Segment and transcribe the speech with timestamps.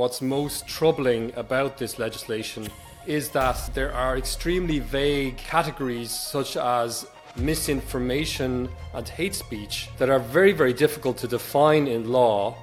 [0.00, 2.68] What's most troubling about this legislation
[3.08, 10.20] is that there are extremely vague categories such as misinformation and hate speech that are
[10.20, 12.56] very, very difficult to define in law.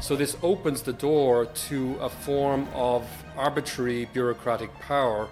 [0.00, 3.04] So, this opens the door to a form of
[3.36, 5.28] arbitrary bureaucratic power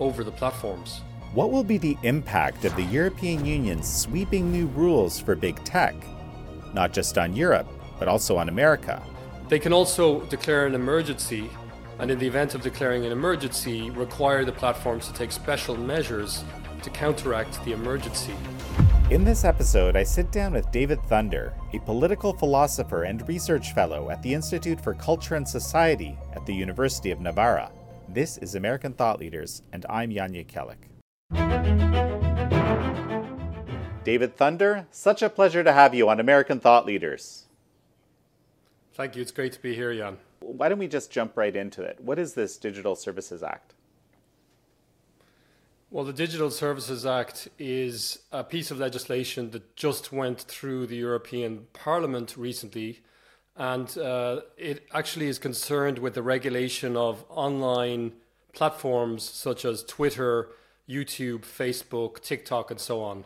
[0.00, 1.00] over the platforms.
[1.32, 5.94] What will be the impact of the European Union's sweeping new rules for big tech?
[6.74, 9.02] Not just on Europe, but also on America.
[9.50, 11.50] They can also declare an emergency,
[11.98, 16.44] and in the event of declaring an emergency, require the platforms to take special measures
[16.84, 18.32] to counteract the emergency.
[19.10, 24.08] In this episode, I sit down with David Thunder, a political philosopher and research fellow
[24.08, 27.72] at the Institute for Culture and Society at the University of Navarra.
[28.08, 30.76] This is American Thought Leaders, and I'm Jan Jekielek.
[34.04, 37.46] David Thunder, such a pleasure to have you on American Thought Leaders.
[39.00, 39.22] Thank you.
[39.22, 40.18] It's great to be here, Jan.
[40.40, 41.98] Why don't we just jump right into it?
[42.02, 43.72] What is this Digital Services Act?
[45.90, 50.96] Well, the Digital Services Act is a piece of legislation that just went through the
[50.96, 53.00] European Parliament recently,
[53.56, 58.12] and uh, it actually is concerned with the regulation of online
[58.52, 60.50] platforms such as Twitter,
[60.86, 63.24] YouTube, Facebook, TikTok, and so on.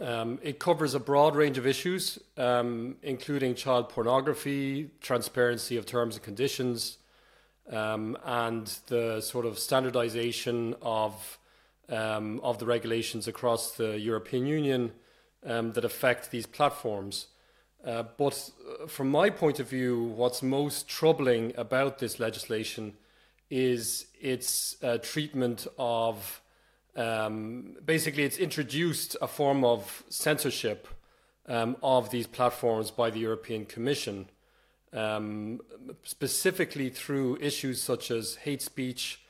[0.00, 6.16] Um, it covers a broad range of issues, um, including child pornography, transparency of terms
[6.16, 6.98] and conditions,
[7.70, 11.38] um, and the sort of standardization of
[11.88, 14.92] um, of the regulations across the European Union
[15.44, 17.26] um, that affect these platforms.
[17.84, 18.50] Uh, but
[18.82, 22.94] uh, from my point of view, what's most troubling about this legislation
[23.50, 26.40] is its uh, treatment of
[26.96, 30.88] um, basically, it's introduced a form of censorship
[31.46, 34.28] um, of these platforms by the European Commission,
[34.92, 35.60] um,
[36.02, 39.20] specifically through issues such as hate speech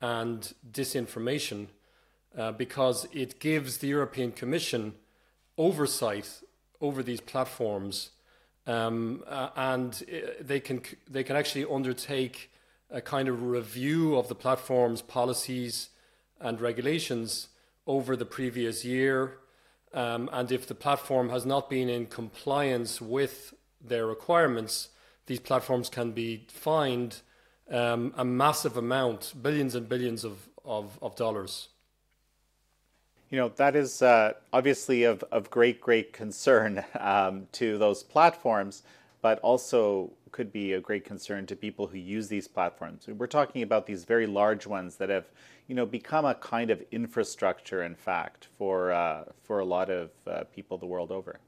[0.00, 1.68] and disinformation,
[2.36, 4.94] uh, because it gives the European Commission
[5.56, 6.40] oversight
[6.80, 8.10] over these platforms,
[8.66, 12.50] um, uh, and uh, they can they can actually undertake
[12.90, 15.90] a kind of review of the platform's policies
[16.42, 17.48] and regulations
[17.86, 19.38] over the previous year.
[19.94, 24.88] Um, and if the platform has not been in compliance with their requirements,
[25.26, 27.20] these platforms can be fined
[27.70, 31.68] um, a massive amount, billions and billions of, of, of dollars.
[33.30, 38.82] You know, that is uh, obviously of, of great, great concern um, to those platforms,
[39.22, 43.06] but also could be a great concern to people who use these platforms.
[43.06, 45.26] We're talking about these very large ones that have,
[45.66, 50.10] you know, become a kind of infrastructure, in fact, for uh, for a lot of
[50.26, 51.38] uh, people the world over.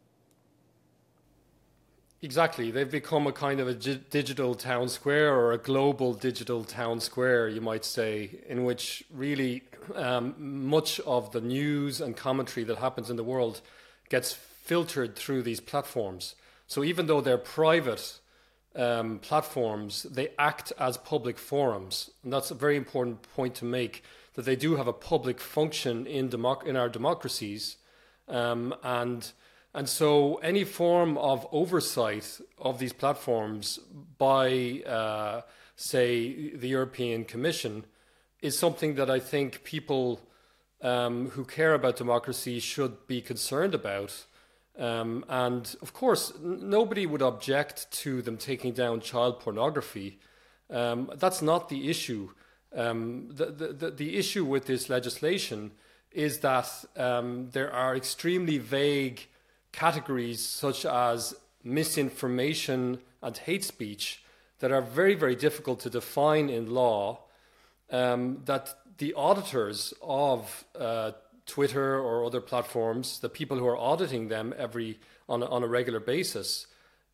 [2.23, 6.99] Exactly, they've become a kind of a digital town square or a global digital town
[6.99, 9.63] square, you might say, in which really
[9.95, 13.61] um, much of the news and commentary that happens in the world
[14.09, 16.35] gets filtered through these platforms.
[16.67, 18.21] So even though they're private
[18.77, 22.11] um, platforms, they act as public forums.
[22.23, 24.03] And that's a very important point to make
[24.35, 27.77] that they do have a public function in, democ- in our democracies.
[28.29, 29.31] Um, and,
[29.73, 33.79] and so any form of oversight of these platforms
[34.19, 35.43] by, uh,
[35.77, 37.85] say, the European Commission
[38.43, 40.21] is something that I think people
[40.83, 44.27] um, who care about democracy should be concerned about.
[44.79, 50.19] Um, and of course, n- nobody would object to them taking down child pornography.
[50.71, 52.31] Um, that's not the issue.
[52.75, 55.71] Um, the, the, the, issue with this legislation
[56.11, 59.29] is that um, there are extremely vague
[59.71, 64.25] categories such as misinformation and hate speech
[64.59, 67.21] that are very, very difficult to define in law.
[67.91, 71.12] Um, that the auditors of uh,
[71.47, 75.69] Twitter or other platforms, the people who are auditing them every on a, on a
[75.69, 76.66] regular basis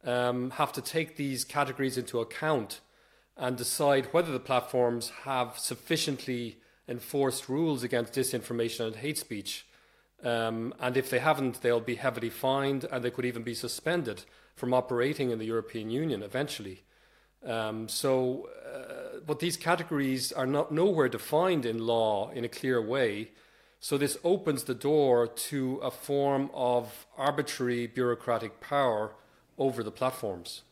[0.04, 2.80] um, have to take these categories into account
[3.36, 9.66] and decide whether the platforms have sufficiently enforced rules against disinformation and hate speech.
[10.22, 14.24] Um, and if they haven't, they'll be heavily fined and they could even be suspended
[14.54, 16.82] from operating in the European Union eventually.
[17.44, 22.82] Um, so, uh, but these categories are not nowhere defined in law in a clear
[22.82, 23.30] way.
[23.82, 29.12] So this opens the door to a form of arbitrary bureaucratic power
[29.58, 30.62] over the platforms.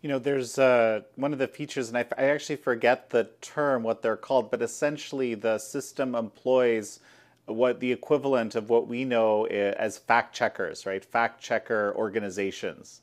[0.00, 3.82] You know, there's uh, one of the features, and I, I actually forget the term,
[3.82, 7.00] what they're called, but essentially the system employs
[7.46, 11.04] what the equivalent of what we know as fact checkers, right?
[11.04, 13.02] Fact checker organizations.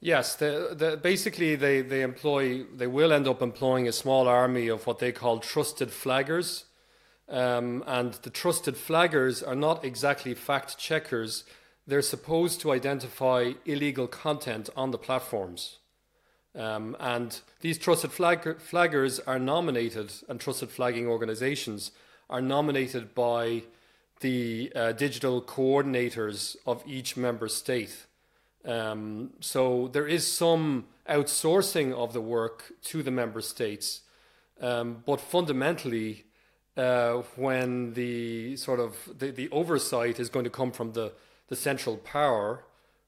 [0.00, 4.68] Yes, the, the, basically they, they employ they will end up employing a small army
[4.68, 6.64] of what they call trusted flaggers,
[7.30, 11.44] um, and the trusted flaggers are not exactly fact checkers.
[11.86, 15.78] They're supposed to identify illegal content on the platforms,
[16.54, 21.92] um, and these trusted flag, flaggers are nominated, and trusted flagging organisations
[22.28, 23.62] are nominated by
[24.20, 28.06] the uh, digital coordinators of each member state.
[28.64, 34.02] Um, so there is some outsourcing of the work to the member states,
[34.60, 36.24] um, but fundamentally,
[36.76, 41.12] uh, when the sort of the, the oversight is going to come from the,
[41.48, 42.64] the central power,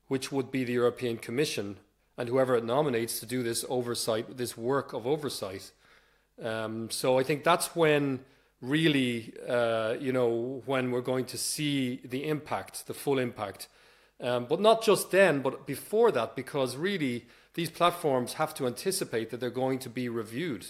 [0.09, 1.77] which would be the European Commission
[2.19, 5.71] and whoever it nominates to do this oversight, this work of oversight.
[6.43, 8.21] Um, so I think that's when
[8.61, 13.69] really, uh, you know, when we're going to see the impact, the full impact
[14.23, 19.31] um, but not just then, but before that, because really these platforms have to anticipate
[19.31, 20.67] that they're going to be reviewed.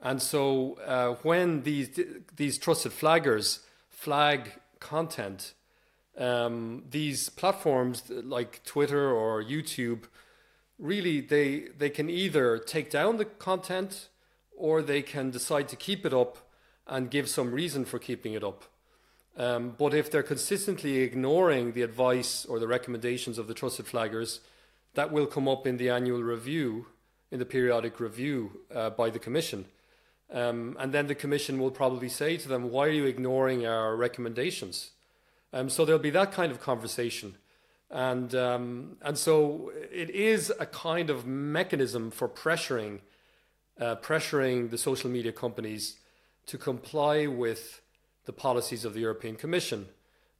[0.00, 1.98] And so uh, when these,
[2.36, 5.54] these trusted flaggers flag content,
[6.18, 10.04] um, these platforms like Twitter or YouTube,
[10.78, 14.08] really they, they can either take down the content
[14.56, 16.38] or they can decide to keep it up
[16.86, 18.64] and give some reason for keeping it up.
[19.36, 24.40] Um, but if they're consistently ignoring the advice or the recommendations of the trusted flaggers,
[24.94, 26.86] that will come up in the annual review,
[27.30, 29.66] in the periodic review uh, by the Commission.
[30.32, 33.96] Um, and then the Commission will probably say to them, Why are you ignoring our
[33.96, 34.90] recommendations?
[35.52, 37.36] Um, so there'll be that kind of conversation.
[37.90, 43.00] And, um, and so it is a kind of mechanism for pressuring,
[43.80, 45.96] uh, pressuring the social media companies
[46.46, 47.80] to comply with
[48.24, 49.86] the policies of the European Commission.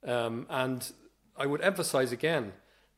[0.05, 0.91] Um, and
[1.37, 2.51] I would emphasize again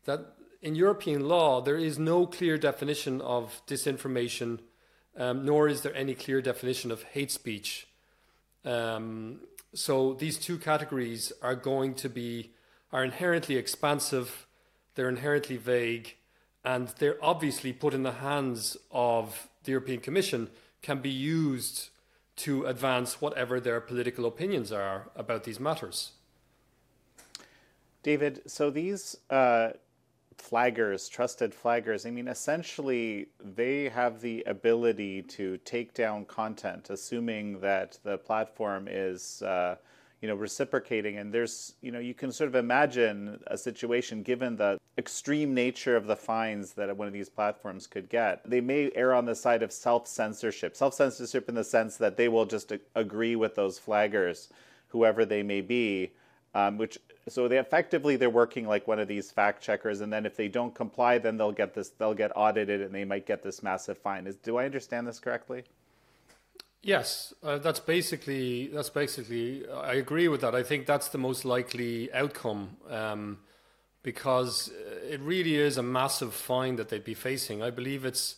[0.05, 4.59] that in European law, there is no clear definition of disinformation,
[5.17, 7.87] um, nor is there any clear definition of hate speech.
[8.65, 9.41] Um,
[9.73, 12.51] so these two categories are going to be
[12.91, 14.47] are inherently expansive,
[14.95, 16.15] they're inherently vague,
[16.65, 20.49] and they're obviously put in the hands of the European Commission
[20.81, 21.89] can be used
[22.35, 26.13] to advance whatever their political opinions are about these matters.
[28.01, 29.71] David, so these uh,
[30.39, 37.59] flaggers, trusted flaggers, I mean, essentially, they have the ability to take down content, assuming
[37.59, 39.41] that the platform is.
[39.41, 39.75] Uh,
[40.21, 41.17] you know, reciprocating.
[41.17, 45.95] And there's, you know, you can sort of imagine a situation given the extreme nature
[45.95, 48.47] of the fines that one of these platforms could get.
[48.49, 52.17] They may err on the side of self censorship, self censorship in the sense that
[52.17, 54.49] they will just agree with those flaggers,
[54.89, 56.11] whoever they may be,
[56.53, 56.97] um, which
[57.27, 60.47] so they effectively they're working like one of these fact checkers and then if they
[60.47, 63.97] don't comply then they'll get this they'll get audited and they might get this massive
[63.97, 65.63] fine is do i understand this correctly
[66.81, 69.67] Yes, uh, that's basically that's basically.
[69.67, 70.55] I agree with that.
[70.55, 73.39] I think that's the most likely outcome um,
[74.01, 74.71] because
[75.09, 77.61] it really is a massive fine that they'd be facing.
[77.61, 78.37] I believe it's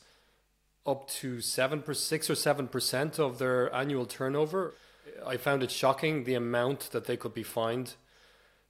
[0.87, 4.73] up to seven, six or seven percent of their annual turnover.
[5.23, 7.93] I found it shocking the amount that they could be fined.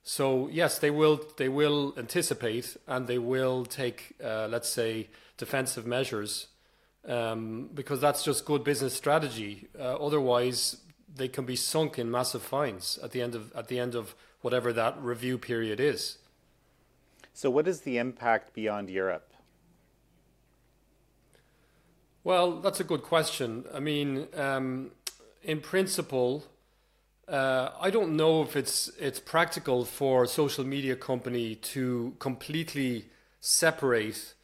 [0.02, 5.86] So yes, they will they will anticipate and they will take, uh, let's say, defensive
[5.86, 6.48] measures
[7.06, 9.68] um, because that's just good business strategy.
[9.78, 10.78] Uh, otherwise,
[11.14, 14.14] they can be sunk in massive fines at the end of at the end of
[14.40, 16.18] whatever that review period is.
[17.32, 19.32] So, what is the impact beyond Europe?
[22.24, 23.64] Well, that's a good question.
[23.74, 24.92] I mean, um,
[25.42, 26.44] in principle,
[27.28, 33.06] uh, I don't know if it's it's practical for a social media company to completely
[33.40, 34.34] separate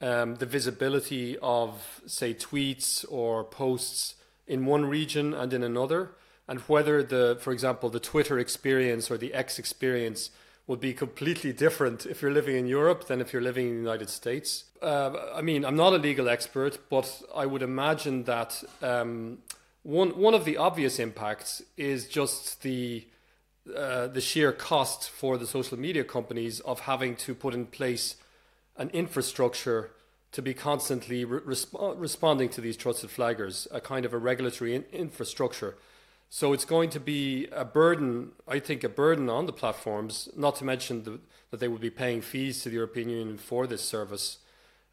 [0.00, 6.10] um, the visibility of, say, tweets or posts in one region and in another,
[6.48, 10.30] and whether the, for example, the Twitter experience or the X experience
[10.66, 13.80] would be completely different if you're living in Europe than if you're living in the
[13.80, 14.64] United States.
[14.80, 19.38] Uh, I mean, I'm not a legal expert, but I would imagine that um,
[19.82, 23.06] one one of the obvious impacts is just the
[23.76, 28.16] uh, the sheer cost for the social media companies of having to put in place
[28.76, 29.90] an infrastructure
[30.32, 34.74] to be constantly re- resp- responding to these trusted flaggers, a kind of a regulatory
[34.74, 35.76] in- infrastructure.
[36.30, 40.56] So it's going to be a burden, I think, a burden on the platforms, not
[40.56, 41.20] to mention the,
[41.50, 44.38] that they would be paying fees to the European Union for this service.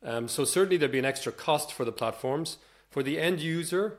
[0.03, 2.57] Um, so certainly there'd be an extra cost for the platforms.
[2.89, 3.97] For the end user,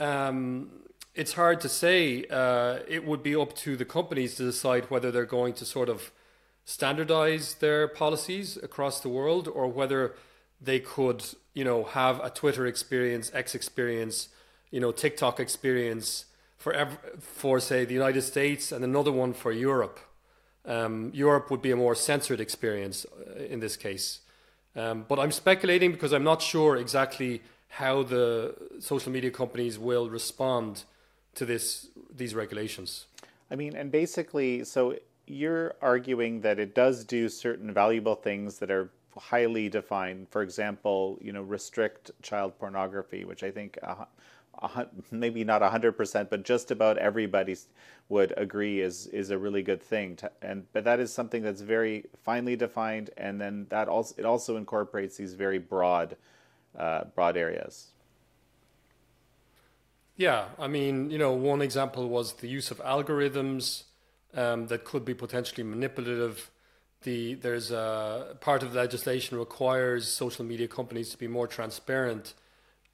[0.00, 0.70] um,
[1.14, 2.24] it's hard to say.
[2.30, 5.88] Uh, it would be up to the companies to decide whether they're going to sort
[5.88, 6.12] of
[6.64, 10.14] standardize their policies across the world or whether
[10.60, 11.24] they could,
[11.54, 14.28] you know, have a Twitter experience, X experience,
[14.70, 16.26] you know, TikTok experience
[16.56, 19.98] for ev- for say the United States and another one for Europe.
[20.64, 24.20] Um, Europe would be a more censored experience uh, in this case.
[24.76, 30.08] Um, but I'm speculating because I'm not sure exactly how the social media companies will
[30.10, 30.84] respond
[31.34, 33.06] to this these regulations.
[33.50, 34.96] I mean, and basically, so
[35.26, 40.28] you're arguing that it does do certain valuable things that are highly defined.
[40.30, 44.04] For example, you know, restrict child pornography, which I think uh,
[45.10, 47.56] maybe not hundred percent, but just about everybody
[48.08, 50.16] would agree is is a really good thing.
[50.16, 54.24] To, and but that is something that's very finely defined, and then that also it
[54.24, 56.16] also incorporates these very broad
[56.78, 57.88] uh, broad areas.
[60.16, 63.84] Yeah, I mean, you know, one example was the use of algorithms
[64.34, 66.50] um, that could be potentially manipulative.
[67.02, 72.34] The there's a part of the legislation requires social media companies to be more transparent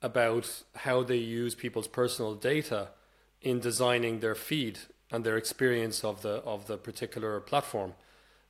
[0.02, 2.90] about how they use people's personal data
[3.40, 7.94] in designing their feed and their experience of the of the particular platform.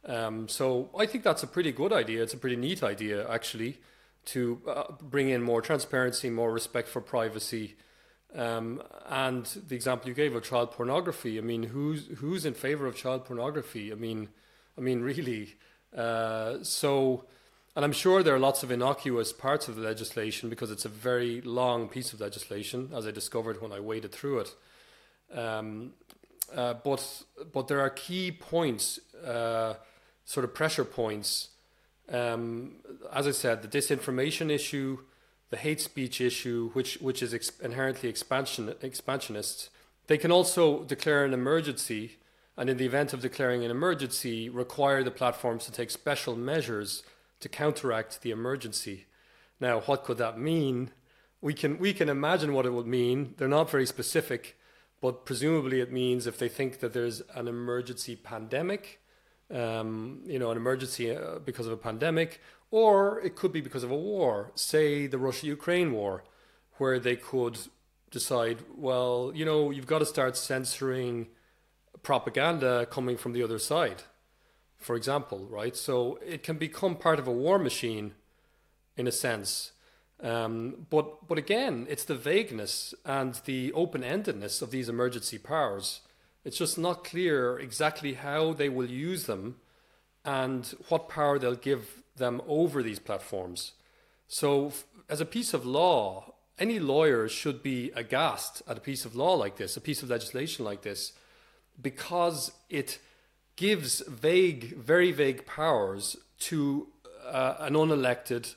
[0.04, 2.22] Um, so I think that's a pretty good idea.
[2.22, 3.78] It's a pretty neat idea, actually,
[4.26, 7.76] to uh, bring in more transparency, more respect for privacy,
[8.34, 11.38] um, and the example you gave of child pornography.
[11.38, 13.92] I mean, who's who's in favor of child pornography?
[13.92, 14.28] I mean,
[14.76, 15.54] I mean, really.
[15.96, 17.24] Uh, so,
[17.76, 20.88] and I'm sure there are lots of innocuous parts of the legislation because it's a
[20.88, 24.54] very long piece of legislation, as I discovered when I waded through it.
[25.32, 25.92] Um,
[26.54, 29.74] uh, but but there are key points, uh,
[30.24, 31.50] sort of pressure points.
[32.12, 32.76] Um,
[33.12, 34.99] as I said, the disinformation issue
[35.54, 39.70] the hate speech issue, which which is ex- inherently expansion expansionist.
[40.08, 42.18] They can also declare an emergency,
[42.56, 47.04] and in the event of declaring an emergency, require the platforms to take special measures
[47.38, 49.06] to counteract the emergency.
[49.61, 50.90] Now, what could that mean?
[51.40, 53.34] We can we can imagine what it would mean.
[53.37, 54.58] They're not very specific,
[55.00, 59.00] but presumably it means if they think that there's an emergency pandemic,
[59.52, 63.84] um, you know, an emergency uh, because of a pandemic, or it could be because
[63.84, 66.24] of a war, say the Russia Ukraine war,
[66.78, 67.58] where they could
[68.10, 71.28] decide, well, you know, you've got to start censoring
[72.02, 74.02] propaganda coming from the other side,
[74.78, 75.76] for example, right?
[75.76, 78.14] So it can become part of a war machine
[78.96, 79.72] in a sense.
[80.22, 86.00] Um, but but again, it's the vagueness and the open endedness of these emergency powers.
[86.44, 89.56] It's just not clear exactly how they will use them
[90.24, 93.72] and what power they'll give them over these platforms.
[94.28, 94.72] So,
[95.08, 99.34] as a piece of law, any lawyer should be aghast at a piece of law
[99.34, 101.12] like this, a piece of legislation like this,
[101.80, 102.98] because it
[103.56, 106.88] gives vague, very vague powers to
[107.26, 108.54] uh, an unelected,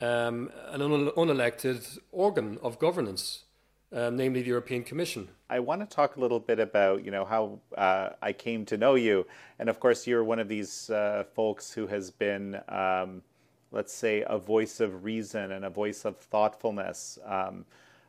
[0.00, 3.44] um, an un- unelected organ of governance,
[3.94, 5.28] uh, namely the European Commission.
[5.48, 8.76] I want to talk a little bit about you know how uh, I came to
[8.76, 9.26] know you,
[9.58, 13.22] and of course you're one of these uh, folks who has been, um,
[13.72, 17.64] let's say, a voice of reason and a voice of thoughtfulness um,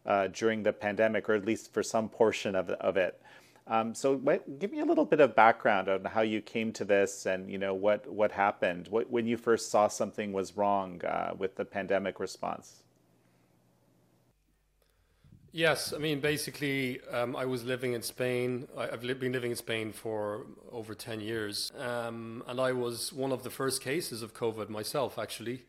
[0.05, 3.21] uh, during the pandemic, or at least for some portion of of it.
[3.67, 6.85] Um, so, what, give me a little bit of background on how you came to
[6.85, 11.03] this, and you know what what happened what, when you first saw something was wrong
[11.05, 12.80] uh, with the pandemic response.
[15.53, 18.69] Yes, I mean, basically, um, I was living in Spain.
[18.77, 21.73] I, have li- been living in Spain for over 10 years.
[21.77, 25.63] Um, and I was one of the first cases of COVID myself, actually,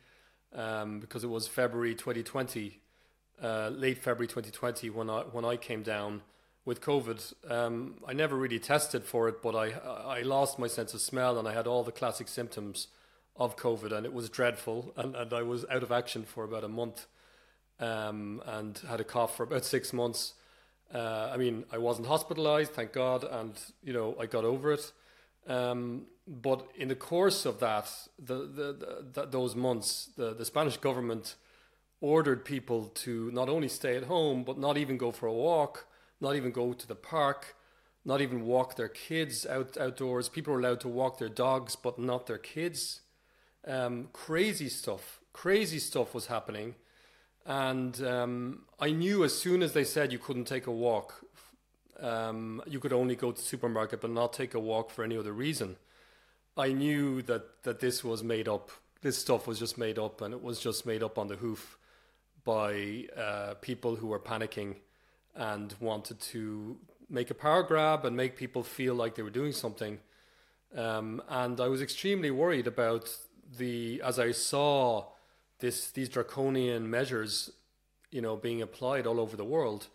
[0.54, 2.78] um, because it was February 2020,
[3.42, 6.22] uh, late February 2020, when I, when I came down
[6.64, 7.50] with COVID.
[7.50, 11.40] Um, I never really tested for it, but I, I lost my sense of smell
[11.40, 12.86] and I had all the classic symptoms
[13.34, 14.92] of COVID, and it was dreadful.
[14.96, 17.06] And, and I was out of action for about a month
[17.80, 20.34] um, and had a cough for about six months.
[20.94, 24.92] Uh, I mean, I wasn't hospitalized, thank God, and you know I got over it.
[25.46, 30.76] Um, but in the course of that, the, the, the, those months, the, the Spanish
[30.76, 31.34] government
[32.00, 35.86] ordered people to not only stay at home, but not even go for a walk,
[36.20, 37.56] not even go to the park,
[38.04, 40.28] not even walk their kids out outdoors.
[40.28, 43.00] People were allowed to walk their dogs, but not their kids.
[43.66, 46.74] Um, crazy stuff, crazy stuff was happening.
[47.44, 51.24] And um, I knew as soon as they said you couldn't take a walk,
[52.00, 55.16] um, you could only go to the supermarket but not take a walk for any
[55.16, 55.76] other reason.
[56.56, 58.70] I knew that, that this was made up.
[59.00, 61.78] This stuff was just made up, and it was just made up on the hoof
[62.44, 64.76] by uh, people who were panicking
[65.34, 66.76] and wanted to
[67.08, 69.98] make a power grab and make people feel like they were doing something.
[70.76, 73.16] Um, and I was extremely worried about
[73.58, 75.06] the, as I saw
[75.62, 77.50] this these draconian measures,
[78.10, 79.86] you know, being applied all over the world,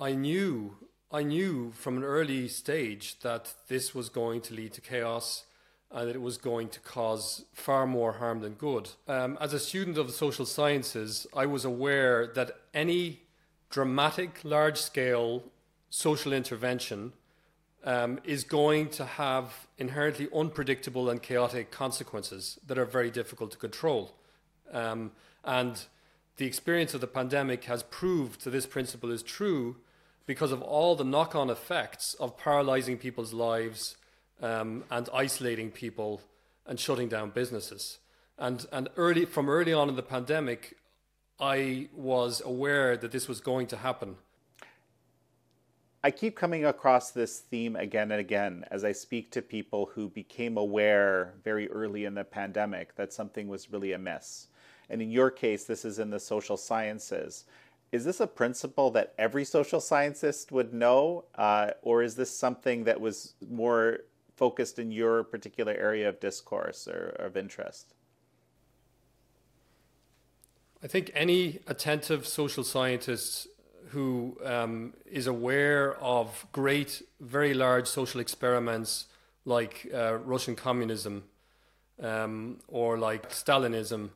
[0.00, 0.76] I knew
[1.12, 5.44] I knew from an early stage that this was going to lead to chaos
[5.92, 8.90] and that it was going to cause far more harm than good.
[9.06, 13.20] Um, as a student of the social sciences, I was aware that any
[13.70, 15.44] dramatic, large scale
[15.90, 17.12] social intervention
[17.84, 23.58] um, is going to have inherently unpredictable and chaotic consequences that are very difficult to
[23.58, 24.15] control.
[24.72, 25.12] Um,
[25.44, 25.80] and
[26.36, 29.76] the experience of the pandemic has proved that this principle is true
[30.26, 33.96] because of all the knock on effects of paralyzing people's lives
[34.42, 36.20] um, and isolating people
[36.66, 37.98] and shutting down businesses.
[38.38, 40.76] And, and early, from early on in the pandemic,
[41.40, 44.16] I was aware that this was going to happen.
[46.02, 50.08] I keep coming across this theme again and again as I speak to people who
[50.08, 54.48] became aware very early in the pandemic that something was really amiss.
[54.88, 57.44] And in your case, this is in the social sciences.
[57.92, 62.84] Is this a principle that every social scientist would know, uh, or is this something
[62.84, 64.00] that was more
[64.36, 67.94] focused in your particular area of discourse or, or of interest?
[70.82, 73.48] I think any attentive social scientist
[73.88, 79.06] who um, is aware of great, very large social experiments
[79.44, 81.24] like uh, Russian communism
[82.02, 84.10] um, or like Stalinism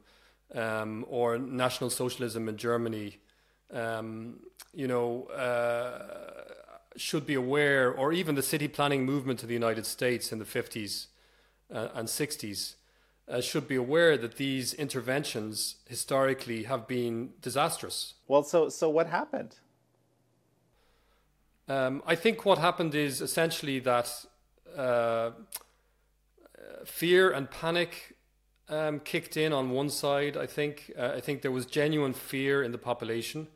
[0.54, 3.19] um, or National Socialism in Germany,
[3.73, 4.40] um,
[4.73, 6.45] you know, uh,
[6.97, 10.45] should be aware, or even the city planning movement in the United States in the
[10.45, 11.07] 50s
[11.73, 12.75] uh, and 60s.
[13.28, 18.14] Uh, should be aware that these interventions historically have been disastrous.
[18.26, 19.54] Well, so so what happened?
[21.69, 24.26] Um, I think what happened is essentially that
[24.76, 25.30] uh,
[26.85, 28.16] fear and panic
[28.71, 30.37] um, kicked in on one side.
[30.37, 33.49] I think uh, I think there was genuine fear in the population,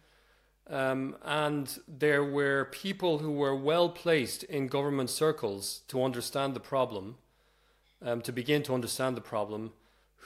[0.68, 6.60] um, and there were people who were well placed in government circles to understand the
[6.60, 7.16] problem,
[8.02, 9.72] um, to begin to understand the problem,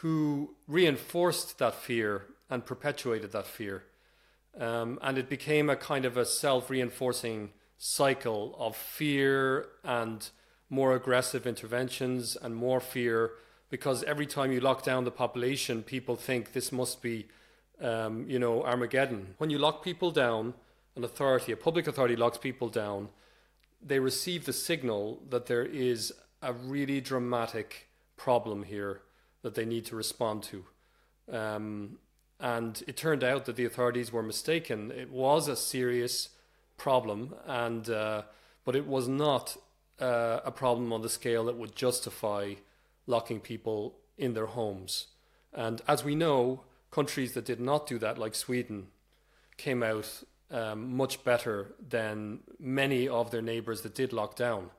[0.00, 3.84] who reinforced that fear and perpetuated that fear,
[4.58, 10.30] um, and it became a kind of a self-reinforcing cycle of fear and
[10.70, 13.32] more aggressive interventions and more fear
[13.70, 17.26] because every time you lock down the population, people think this must be,
[17.80, 19.34] um, you know, Armageddon.
[19.38, 20.54] When you lock people down,
[20.96, 23.08] an authority, a public authority locks people down,
[23.80, 29.02] they receive the signal that there is a really dramatic problem here
[29.42, 30.64] that they need to respond to.
[31.30, 31.98] Um,
[32.40, 34.90] and it turned out that the authorities were mistaken.
[34.90, 36.30] It was a serious
[36.76, 38.22] problem, and uh,
[38.64, 39.56] but it was not
[40.00, 42.54] uh, a problem on the scale that would justify
[43.08, 45.08] locking people in their homes.
[45.52, 48.88] And as we know, countries that did not do that, like Sweden,
[49.56, 54.70] came out um, much better than many of their neighbours that did lock down.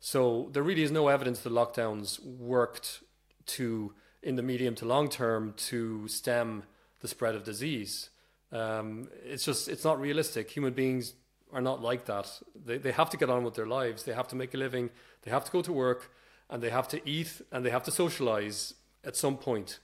[0.00, 3.02] So there really is no evidence that lockdowns worked
[3.46, 3.92] to,
[4.22, 6.62] in the medium to long term, to stem
[7.00, 8.10] the spread of disease.
[8.52, 10.50] Um, it's just it's not realistic.
[10.50, 11.14] Human beings
[11.52, 12.40] are not like that.
[12.64, 14.04] They they have to get on with their lives.
[14.04, 14.90] They have to make a living.
[15.22, 16.10] They have to go to work,
[16.50, 19.80] and they have to eat, and they have to socialize at some point.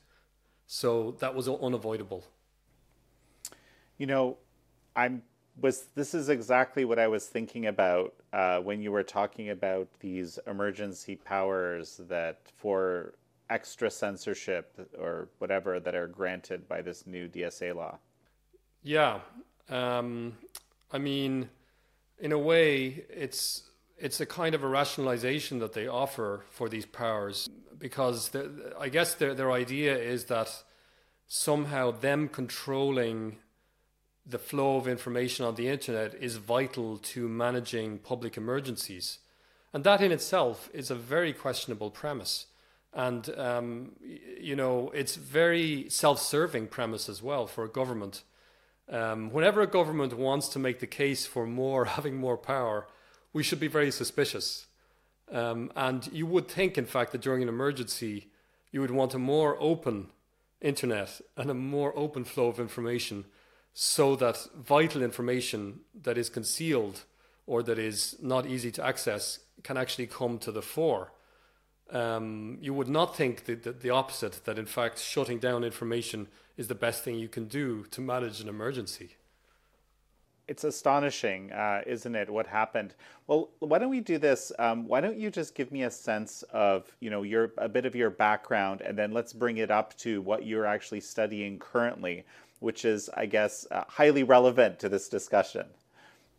[0.67, 2.25] So that was unavoidable.
[3.99, 4.39] You know,
[4.97, 5.23] I'm
[5.61, 9.89] was this is exactly what I was thinking about uh, when you were talking about
[10.01, 13.15] these emergency powers that for
[13.51, 17.99] extra censorship or whatever that are granted by this new DSA law.
[18.83, 19.21] Yeah.
[19.69, 20.37] Um,
[20.91, 21.49] I mean,
[22.19, 26.87] in a way, it's it's a kind of a rationalization that they offer for these
[26.87, 28.31] powers because
[28.79, 30.65] I guess their their idea is that
[31.27, 33.37] somehow them controlling
[34.27, 39.19] the flow of information on the internet is vital to managing public emergencies,
[39.73, 42.47] and that in itself is a very questionable premise.
[42.93, 43.93] And um,
[44.41, 48.23] you know, it's very self-serving premise as well for a government
[48.89, 52.87] um, whenever a government wants to make the case for more having more power,
[53.35, 54.67] we should be very suspicious.
[55.31, 58.29] Um, and you would think, in fact, that during an emergency,
[58.71, 60.09] you would want a more open
[60.63, 63.27] internet and a more open flow of information
[63.75, 67.03] so that vital information that is concealed
[67.47, 71.13] or that is not easy to access can actually come to the fore.
[71.91, 76.69] Um, you would not think that, the opposite, that in fact shutting down information is
[76.69, 79.17] the best thing you can do to manage an emergency.
[80.47, 82.29] It's astonishing, uh, isn't it?
[82.29, 82.95] What happened?
[83.27, 84.53] Well, why don't we do this?
[84.59, 87.87] Um, why don't you just give me a sense of, you know, your a bit
[87.87, 92.25] of your background, and then let's bring it up to what you're actually studying currently,
[92.61, 95.65] which is, I guess, uh, highly relevant to this discussion.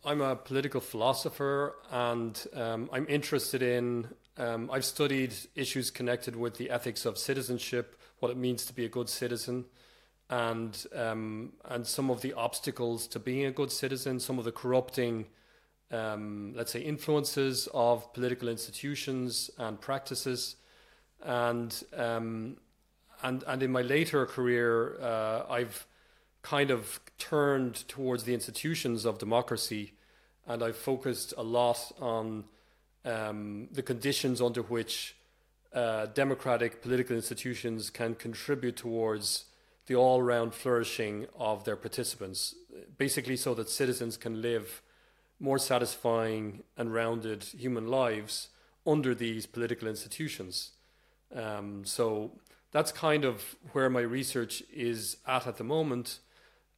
[0.04, 4.08] I'm a political philosopher, and um, I'm interested in.
[4.38, 8.84] Um, I've studied issues connected with the ethics of citizenship, what it means to be
[8.84, 9.64] a good citizen
[10.28, 14.52] and um, and some of the obstacles to being a good citizen, some of the
[14.52, 15.26] corrupting,
[15.90, 20.56] um, let's say, influences of political institutions and practices,
[21.22, 22.56] and um,
[23.22, 25.86] and and in my later career, uh, I've
[26.42, 29.92] kind of turned towards the institutions of democracy,
[30.46, 32.44] and I've focused a lot on
[33.04, 35.16] um, the conditions under which
[35.72, 39.44] uh, democratic political institutions can contribute towards
[39.86, 42.54] the all round flourishing of their participants,
[42.98, 44.82] basically, so that citizens can live
[45.38, 48.48] more satisfying and rounded human lives
[48.86, 50.72] under these political institutions.
[51.34, 52.32] Um, so
[52.72, 56.20] that's kind of where my research is at at the moment.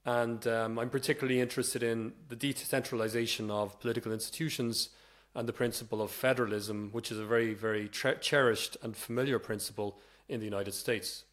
[0.04, 4.90] And um, I'm particularly interested in the decentralization of political institutions
[5.34, 10.40] and the principle of federalism, which is a very, very cherished and familiar principle in
[10.40, 11.24] the United States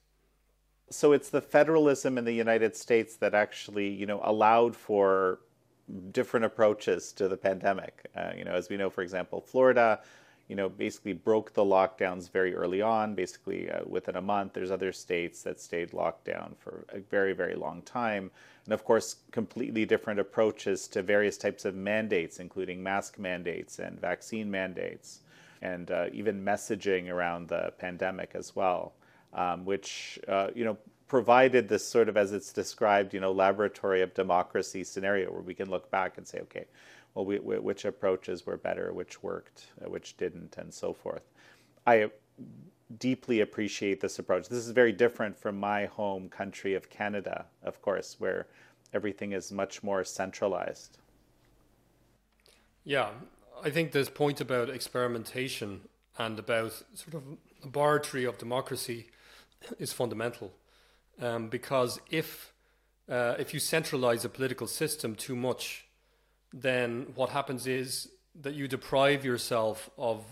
[0.90, 5.40] so it's the federalism in the United States that actually, you know, allowed for
[6.12, 8.10] different approaches to the pandemic.
[8.16, 10.00] Uh, you know, as we know, for example, Florida,
[10.48, 14.54] you know, basically broke the lockdowns very early on, basically uh, within a month.
[14.54, 18.30] There's other states that stayed locked down for a very, very long time.
[18.66, 24.00] And of course, completely different approaches to various types of mandates, including mask mandates and
[24.00, 25.22] vaccine mandates,
[25.64, 28.94] and uh, even messaging around the pandemic as well
[29.36, 34.02] um, which uh, you know provided this sort of as it's described, you know, laboratory
[34.02, 36.66] of democracy scenario where we can look back and say, okay,
[37.14, 41.22] well, we, we, which approaches were better, which worked, uh, which didn't, and so forth.
[41.86, 42.10] I
[43.00, 44.50] deeply appreciate this approach.
[44.50, 48.48] This is very different from my home country of Canada, of course, where
[48.94, 50.98] everything is much more centralized.
[52.84, 53.10] Yeah,
[53.64, 55.82] I think this point about experimentation
[56.18, 57.24] and about sort of
[57.64, 59.08] laboratory of democracy
[59.80, 60.54] is fundamental
[61.22, 62.54] um, because if
[63.10, 65.86] uh, if you centralize a political system too much,
[66.52, 68.10] then what happens is
[68.42, 70.26] that you deprive yourself of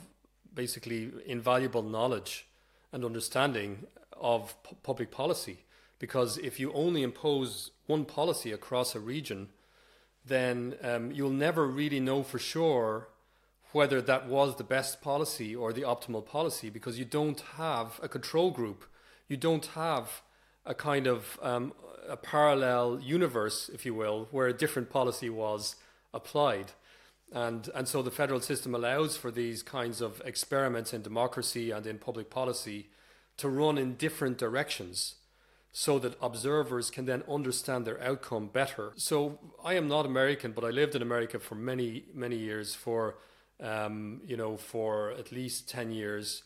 [0.54, 2.48] basically invaluable knowledge
[2.92, 3.86] and understanding
[4.20, 5.66] of public policy.
[6.00, 9.50] Because if you only impose one policy across a region,
[10.26, 13.10] then um, you'll never really know for sure
[13.72, 18.10] whether that was the best policy or the optimal policy because you don't have a
[18.10, 18.86] control group
[19.28, 20.22] you don't have
[20.66, 21.74] a kind of um,
[22.08, 25.76] a parallel universe, if you will, where a different policy was
[26.14, 26.72] applied.
[27.32, 31.86] And, and so the federal system allows for these kinds of experiments in democracy and
[31.88, 32.88] in public policy
[33.38, 35.16] to run in different directions
[35.72, 38.94] so that observers can then understand their outcome better.
[38.96, 43.16] So I am not American, but I lived in America for many, many years, for,
[43.60, 46.44] um, you know, for at least 10 years.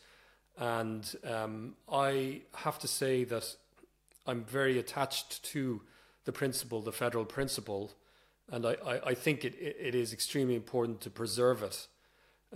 [0.58, 3.54] And um, I have to say that
[4.26, 5.82] I'm very attached to
[6.24, 7.92] the principle, the federal principle,
[8.50, 11.86] and I, I, I think it, it is extremely important to preserve it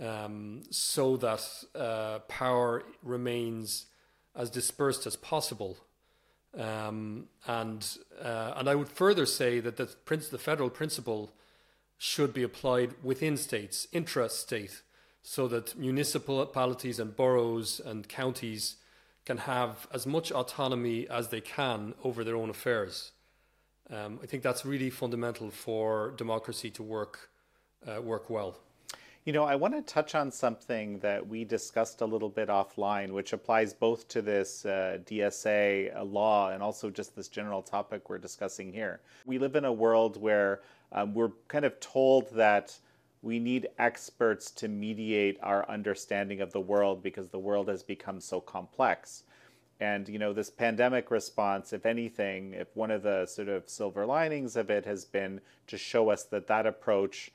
[0.01, 3.85] um, so that uh, power remains
[4.35, 5.77] as dispersed as possible.
[6.57, 9.89] Um, and uh, and I would further say that the,
[10.31, 11.31] the federal principle
[11.97, 14.81] should be applied within states, intra-state
[15.23, 18.75] so that municipalities and boroughs and counties
[19.25, 23.13] can have as much autonomy as they can over their own affairs.
[23.89, 27.29] Um, I think that's really fundamental for democracy to work
[27.87, 28.57] uh, work well.
[29.25, 33.11] You know, I want to touch on something that we discussed a little bit offline,
[33.11, 38.09] which applies both to this uh, DSA uh, law and also just this general topic
[38.09, 38.99] we're discussing here.
[39.25, 42.77] We live in a world where um, we're kind of told that
[43.23, 48.19] we need experts to mediate our understanding of the world because the world has become
[48.19, 49.23] so complex.
[49.79, 54.05] And you know, this pandemic response, if anything, if one of the sort of silver
[54.05, 57.31] linings of it has been to show us that that approach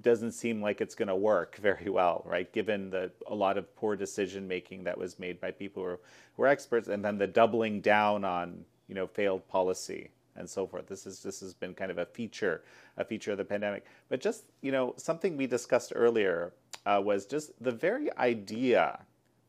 [0.00, 2.52] doesn't seem like it's going to work very well, right?
[2.52, 6.00] Given the a lot of poor decision making that was made by people who were,
[6.36, 10.66] who were experts, and then the doubling down on you know failed policy and so
[10.66, 10.86] forth.
[10.86, 12.62] This is this has been kind of a feature,
[12.96, 13.84] a feature of the pandemic.
[14.08, 16.52] But just you know, something we discussed earlier
[16.86, 19.00] uh, was just the very idea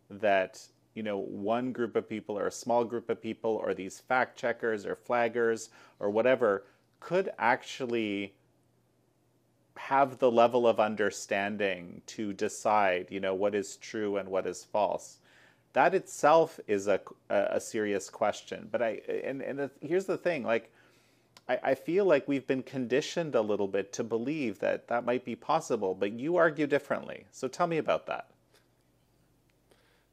[0.09, 0.61] that
[0.95, 4.37] you know one group of people or a small group of people or these fact
[4.37, 6.65] checkers or flaggers or whatever
[6.99, 8.33] could actually
[9.79, 14.63] have the level of understanding to decide, you know, what is true and what is
[14.63, 15.19] false.
[15.71, 16.99] That itself is a,
[17.29, 18.67] a serious question.
[18.71, 20.71] But I and and the, here's the thing, like
[21.49, 25.25] I, I feel like we've been conditioned a little bit to believe that that might
[25.25, 27.25] be possible, but you argue differently.
[27.31, 28.29] So tell me about that.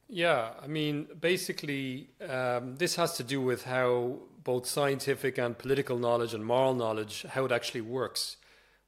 [0.09, 5.99] Yeah, I mean, basically, um, this has to do with how both scientific and political
[5.99, 8.37] knowledge and moral knowledge, how it actually works.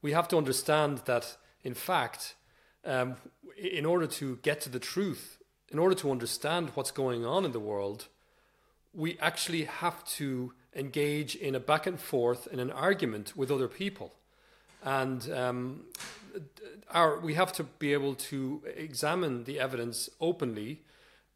[0.00, 2.36] We have to understand that, in fact,
[2.84, 3.16] um,
[3.56, 5.38] in order to get to the truth,
[5.70, 8.06] in order to understand what's going on in the world,
[8.94, 13.68] we actually have to engage in a back and forth in an argument with other
[13.68, 14.12] people.
[14.82, 15.84] And um,
[16.90, 20.82] our, we have to be able to examine the evidence openly,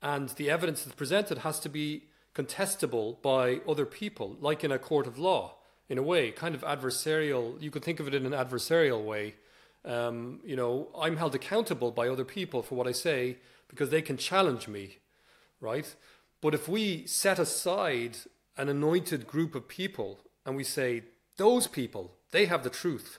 [0.00, 4.78] and the evidence that's presented has to be contestable by other people, like in a
[4.78, 5.56] court of law,
[5.88, 7.60] in a way, kind of adversarial.
[7.60, 9.34] You could think of it in an adversarial way.
[9.84, 13.36] Um, you know, I'm held accountable by other people for what I say
[13.68, 14.98] because they can challenge me,
[15.60, 15.94] right?
[16.40, 18.16] But if we set aside
[18.56, 21.02] an anointed group of people and we say,
[21.36, 23.18] those people, they have the truth,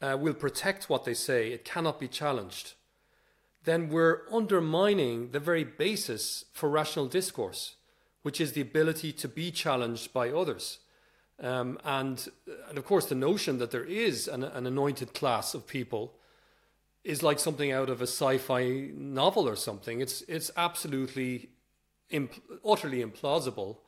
[0.00, 2.74] uh, will protect what they say, it cannot be challenged,
[3.64, 7.76] then we're undermining the very basis for rational discourse,
[8.22, 10.80] which is the ability to be challenged by others.
[11.40, 12.28] Um, and,
[12.68, 16.14] and of course, the notion that there is an, an anointed class of people
[17.04, 20.00] is like something out of a sci-fi novel or something.
[20.00, 21.50] It's it's absolutely,
[22.64, 23.78] utterly implausible,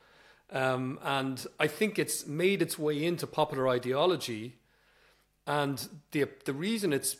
[0.51, 4.57] um, and I think it's made its way into popular ideology.
[5.47, 7.17] And the, the reason it's,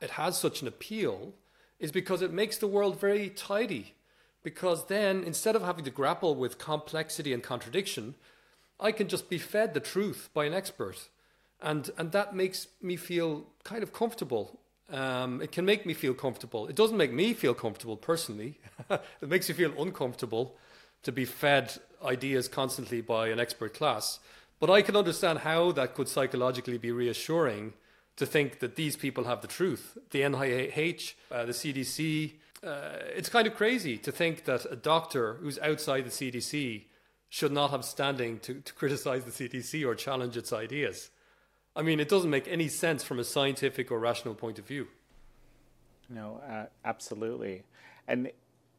[0.00, 1.34] it has such an appeal
[1.78, 3.94] is because it makes the world very tidy.
[4.42, 8.14] Because then, instead of having to grapple with complexity and contradiction,
[8.78, 11.08] I can just be fed the truth by an expert.
[11.60, 14.60] And, and that makes me feel kind of comfortable.
[14.90, 16.68] Um, it can make me feel comfortable.
[16.68, 20.56] It doesn't make me feel comfortable personally, it makes me feel uncomfortable
[21.02, 21.72] to be fed
[22.06, 24.20] ideas constantly by an expert class.
[24.58, 27.74] But I can understand how that could psychologically be reassuring
[28.16, 29.98] to think that these people have the truth.
[30.10, 32.32] The NIH, uh, the CDC.
[32.64, 36.84] Uh, it's kind of crazy to think that a doctor who's outside the CDC
[37.28, 41.10] should not have standing to, to criticize the CDC or challenge its ideas.
[41.74, 44.88] I mean, it doesn't make any sense from a scientific or rational point of view.
[46.08, 47.64] No, uh, absolutely.
[48.08, 48.30] And,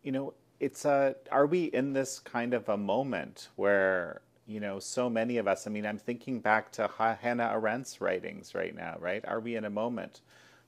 [0.02, 4.80] you know, it's a are we in this kind of a moment where you know
[4.80, 6.90] so many of us i mean i'm thinking back to
[7.22, 9.24] hannah arendt's writings right now right?
[9.28, 10.22] Are we in a moment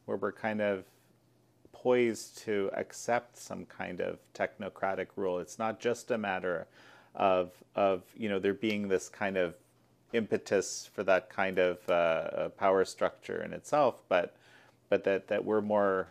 [0.05, 0.85] where we're kind of
[1.71, 5.39] poised to accept some kind of technocratic rule?
[5.39, 6.67] It's not just a matter
[7.15, 9.55] of of you know there being this kind of
[10.13, 14.35] impetus for that kind of uh, power structure in itself but
[14.89, 16.07] but that that we're more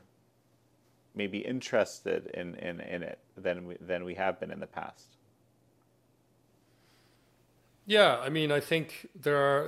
[1.15, 5.17] maybe interested in, in, in it than we, than we have been in the past.
[7.89, 9.63] Yeah, I mean, I think there are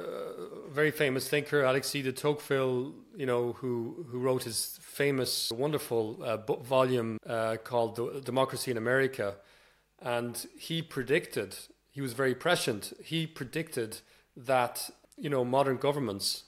[0.66, 6.18] a very famous thinker, Alexis de Tocqueville, you know, who, who wrote his famous, wonderful
[6.22, 9.36] uh, book, volume uh, called Democracy in America.
[10.02, 11.56] And he predicted,
[11.90, 14.00] he was very prescient, he predicted
[14.36, 16.44] that, you know, modern governments,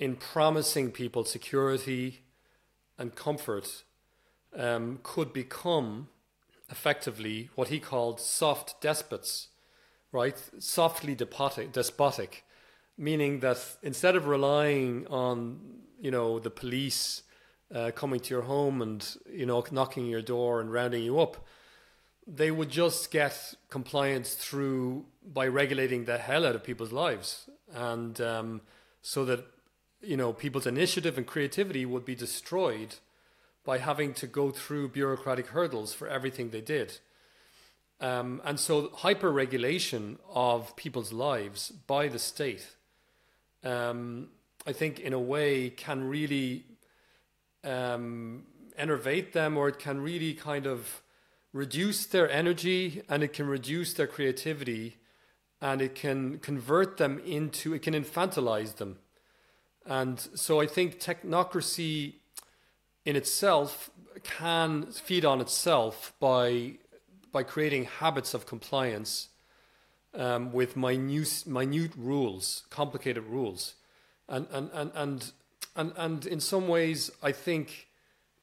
[0.00, 2.22] in promising people security
[2.98, 3.84] and comfort,
[4.56, 6.08] um, could become
[6.70, 9.48] effectively what he called soft despots,
[10.12, 10.40] right?
[10.58, 12.44] Softly despotic, despotic,
[12.98, 15.60] meaning that instead of relying on
[16.00, 17.22] you know the police
[17.74, 21.44] uh, coming to your home and you know knocking your door and rounding you up,
[22.26, 28.20] they would just get compliance through by regulating the hell out of people's lives, and
[28.20, 28.60] um,
[29.02, 29.44] so that
[30.00, 32.96] you know people's initiative and creativity would be destroyed
[33.66, 36.98] by having to go through bureaucratic hurdles for everything they did.
[38.00, 42.66] Um, and so, hyper regulation of people's lives by the state,
[43.64, 44.28] um,
[44.66, 46.64] I think, in a way, can really
[47.64, 48.44] um,
[48.76, 51.02] enervate them or it can really kind of
[51.52, 54.98] reduce their energy and it can reduce their creativity
[55.62, 58.98] and it can convert them into, it can infantilize them.
[59.86, 62.16] And so, I think technocracy
[63.06, 63.90] in itself
[64.22, 66.72] can feed on itself by
[67.32, 69.28] by creating habits of compliance
[70.14, 73.74] um, with minute minute rules, complicated rules,
[74.28, 75.32] and and and and
[75.76, 77.88] and, and in some ways, I think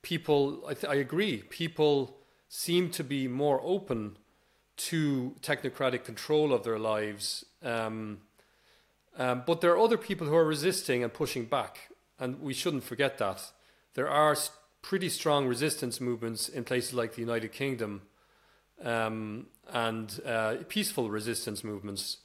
[0.02, 0.64] people.
[0.68, 1.38] I, th- I agree.
[1.50, 4.18] People seem to be more open
[4.76, 7.46] to technocratic control of their lives.
[7.64, 8.20] Um,
[9.18, 11.90] um, but there are other people who are resisting and pushing back.
[12.20, 13.52] and we shouldn't forget that.
[13.94, 14.36] There are
[14.82, 18.02] pretty strong resistance movements in places like the United Kingdom
[18.84, 22.18] um, and uh, peaceful resistance movements.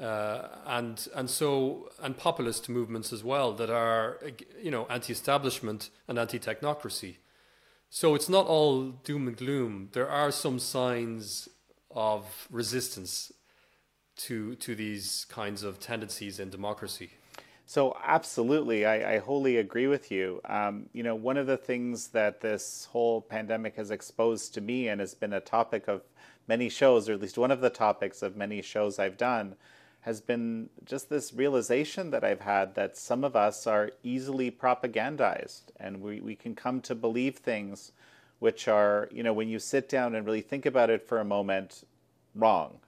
[0.00, 4.18] Uh, and and so and populist movements as well that are
[4.62, 7.16] you know anti-establishment and anti-technocracy.
[7.90, 9.90] So it's not all doom and gloom.
[9.92, 11.48] There are some signs
[11.90, 13.32] of resistance
[14.16, 17.10] to to these kinds of tendencies in democracy.
[17.70, 20.40] So absolutely, I, I wholly agree with you.
[20.44, 24.88] Um, you know, one of the things that this whole pandemic has exposed to me
[24.88, 26.02] and has been a topic of
[26.48, 29.54] many shows, or at least one of the topics of many shows I've done,
[30.00, 35.66] has been just this realization that I've had that some of us are easily propagandized
[35.78, 37.92] and we, we can come to believe things
[38.40, 41.24] which are, you know, when you sit down and really think about it for a
[41.24, 41.84] moment,
[42.34, 42.80] wrong,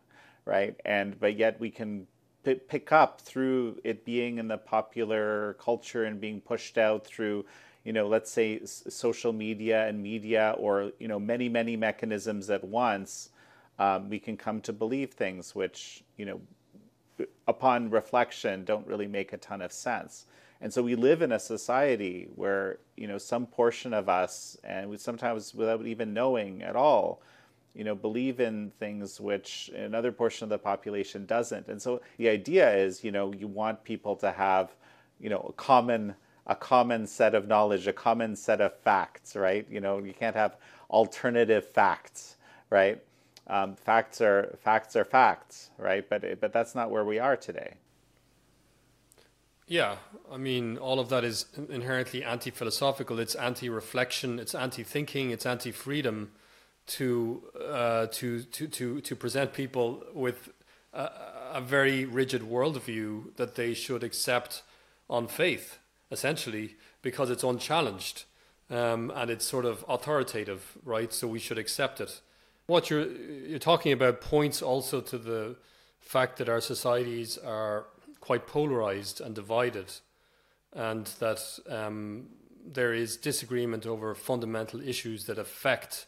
[0.44, 0.74] right?
[0.84, 2.08] And but yet we can
[2.42, 7.44] pick up through it being in the popular culture and being pushed out through,
[7.84, 12.64] you know, let's say social media and media or you know many many mechanisms at
[12.64, 13.30] once.
[13.78, 16.40] Um, we can come to believe things which you know
[17.46, 20.26] upon reflection don't really make a ton of sense.
[20.60, 24.88] And so we live in a society where you know some portion of us, and
[24.88, 27.20] we sometimes without even knowing at all,
[27.74, 31.68] you know, believe in things which another portion of the population doesn't.
[31.68, 34.74] And so the idea is, you know, you want people to have,
[35.18, 39.64] you know, a common a common set of knowledge, a common set of facts, right?
[39.70, 40.56] You know, you can't have
[40.90, 42.36] alternative facts,
[42.68, 43.00] right?
[43.46, 46.08] Um, facts are facts are facts, right?
[46.08, 47.74] But but that's not where we are today.
[49.68, 49.96] Yeah,
[50.30, 53.18] I mean, all of that is inherently anti-philosophical.
[53.18, 54.38] It's anti-reflection.
[54.38, 55.30] It's anti-thinking.
[55.30, 56.32] It's anti-freedom
[56.86, 60.50] to uh, to to to to present people with
[60.92, 61.10] a,
[61.54, 64.62] a very rigid worldview that they should accept
[65.08, 65.78] on faith,
[66.10, 68.24] essentially, because it's unchallenged
[68.70, 71.12] um, and it's sort of authoritative, right?
[71.12, 72.20] So we should accept it
[72.66, 75.56] what you're you're talking about points also to the
[76.00, 77.86] fact that our societies are
[78.20, 79.92] quite polarized and divided,
[80.72, 82.28] and that um,
[82.64, 86.06] there is disagreement over fundamental issues that affect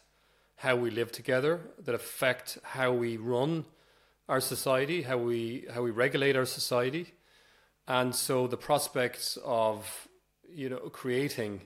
[0.57, 3.65] how we live together, that affect how we run
[4.27, 7.13] our society, how we how we regulate our society,
[7.87, 10.07] and so the prospects of
[10.49, 11.61] you know creating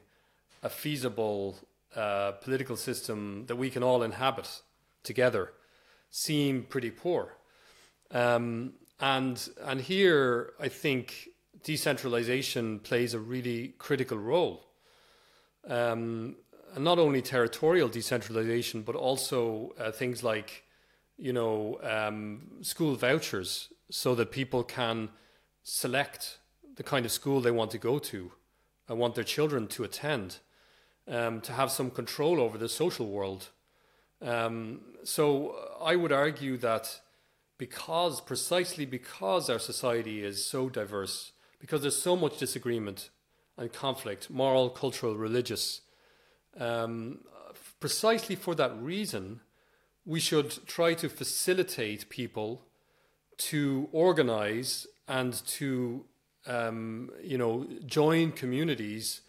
[0.63, 1.57] a feasible
[1.95, 4.61] uh, political system that we can all inhabit
[5.03, 5.53] together
[6.09, 7.37] seem pretty poor.
[8.11, 11.29] Um, and and here I think
[11.63, 14.65] decentralization plays a really critical role.
[15.67, 16.35] Um,
[16.77, 20.63] not only territorial decentralization, but also uh, things like,
[21.17, 25.09] you know, um, school vouchers, so that people can
[25.63, 26.39] select
[26.75, 28.31] the kind of school they want to go to,
[28.87, 30.37] and want their children to attend,
[31.07, 33.49] um, to have some control over the social world.
[34.21, 37.01] Um, so I would argue that
[37.57, 43.09] because, precisely because our society is so diverse, because there's so much disagreement
[43.57, 45.81] and conflict, moral, cultural, religious,
[46.59, 47.19] um,
[47.79, 49.41] precisely for that reason,
[50.05, 52.65] we should try to facilitate people
[53.37, 56.05] to organize and to
[56.45, 59.21] um, you know join communities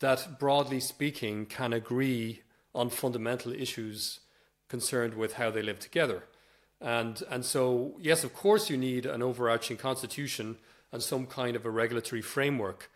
[0.00, 2.42] that broadly speaking can agree
[2.74, 4.20] on fundamental issues
[4.68, 6.24] concerned with how they live together.
[6.80, 10.56] And, and so, yes, of course, you need an overarching constitution
[10.90, 12.90] and some kind of a regulatory framework.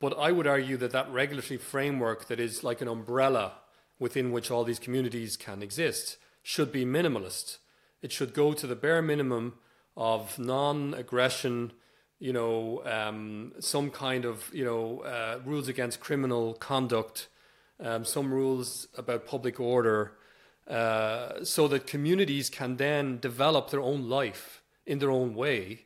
[0.00, 3.52] But I would argue that that regulatory framework that is like an umbrella
[3.98, 7.58] within which all these communities can exist should be minimalist.
[8.00, 9.58] It should go to the bare minimum
[9.96, 11.72] of non-aggression,
[12.18, 17.28] you know, um, some kind of, you know, uh, rules against criminal conduct,
[17.78, 20.12] um, some rules about public order,
[20.66, 25.84] uh, so that communities can then develop their own life in their own way.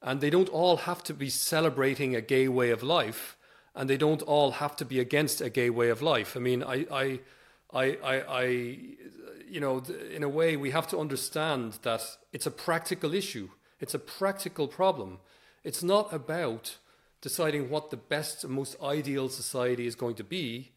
[0.00, 3.36] And they don't all have to be celebrating a gay way of life,
[3.80, 6.36] and they don't all have to be against a gay way of life.
[6.36, 7.20] I mean, I, I,
[7.72, 8.44] I, I, I
[9.48, 9.82] you know,
[10.14, 13.48] in a way, we have to understand that it's a practical issue.
[13.80, 15.18] It's a practical problem.
[15.64, 16.76] It's not about
[17.22, 20.72] deciding what the best and most ideal society is going to be.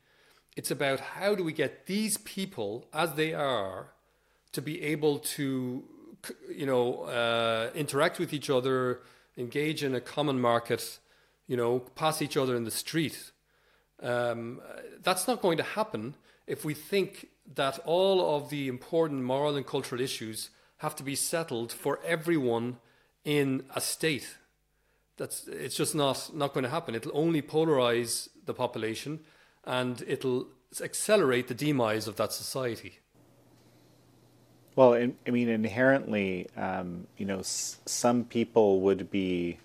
[0.56, 3.88] It's about how do we get these people, as they are,
[4.54, 5.84] to be able to,
[6.50, 9.02] you know, uh, interact with each other,
[9.38, 11.00] engage in a common market,
[11.48, 13.32] you know, pass each other in the street.
[14.02, 14.62] Um,
[15.02, 16.16] that's not going to happen
[16.48, 21.16] if we think that all of the important moral and cultural issues have to be
[21.16, 22.78] settled for everyone
[23.24, 24.38] in a state.
[25.18, 26.96] That's it's just not not going to happen.
[26.96, 29.20] It'll only polarize the population,
[29.64, 30.48] and it'll
[30.82, 33.00] accelerate the demise of that society.
[34.76, 39.60] Well, I mean, inherently, um, you know, s- some people would be,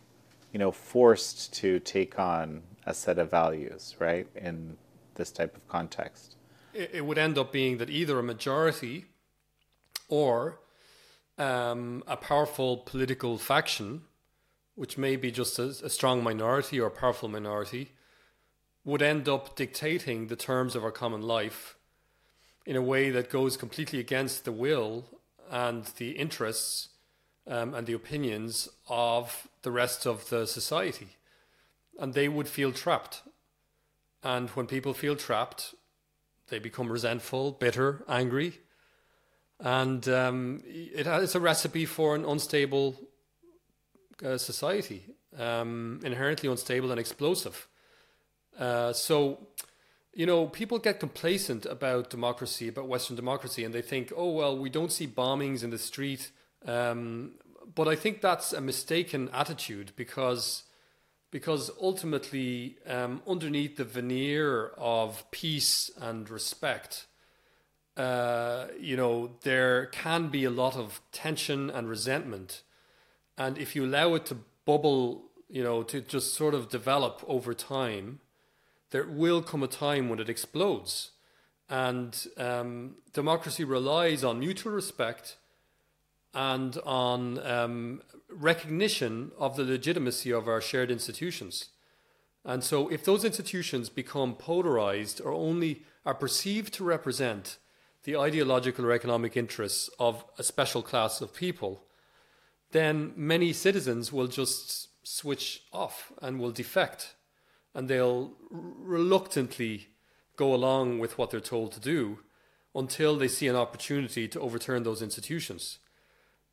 [0.53, 4.77] you know, forced to take on a set of values, right, in
[5.15, 6.37] this type of context.
[6.73, 9.07] It, it would end up being that either a majority
[10.09, 10.61] or
[11.37, 14.03] um, a powerful political faction,
[14.75, 17.93] which may be just a, a strong minority or a powerful minority,
[18.85, 21.77] would end up dictating the terms of our common life
[22.65, 25.05] in a way that goes completely against the will
[25.51, 26.89] and the interests
[27.49, 31.17] um, and the opinions of the rest of the society.
[31.99, 33.23] And they would feel trapped.
[34.23, 35.75] And when people feel trapped,
[36.49, 38.61] they become resentful, bitter, angry.
[39.61, 42.97] And um, it, it's a recipe for an unstable
[44.25, 45.05] uh, society,
[45.37, 47.67] um, inherently unstable and explosive.
[48.59, 49.49] Uh, so
[50.19, 54.59] you know, people get complacent about democracy, about Western democracy, and they think, oh, well,
[54.59, 56.33] we don't see bombings in the street.
[56.65, 57.33] Um,
[57.75, 60.65] but I think that's a mistaken attitude because,
[61.31, 67.07] because ultimately, um, underneath the veneer of peace and respect,
[67.97, 72.63] uh, you know, there can be a lot of tension and resentment.
[73.37, 77.55] And if you allow it to bubble, you know, to just sort of develop over
[77.55, 78.21] time,
[78.91, 81.11] there will come a time when it explodes.
[81.69, 85.37] And um, democracy relies on mutual respect
[86.35, 91.71] and on um, recognition of the legitimacy of our shared institutions.
[92.45, 97.59] And so, if those institutions become polarized or only are perceived to represent
[98.05, 101.85] the ideological or economic interests of a special class of people,
[102.71, 107.15] then many citizens will just switch off and will defect
[107.75, 109.89] and they'll reluctantly
[110.37, 112.19] go along with what they're told to do
[112.75, 115.79] until they see an opportunity to overturn those institutions.